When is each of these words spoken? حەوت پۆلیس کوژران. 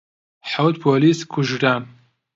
حەوت 0.51 0.75
پۆلیس 0.81 1.19
کوژران. 1.31 1.83